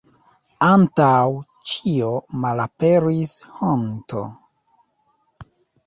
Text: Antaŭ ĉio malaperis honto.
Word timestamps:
Antaŭ 0.67 1.09
ĉio 1.73 2.09
malaperis 2.47 3.37
honto. 3.61 4.27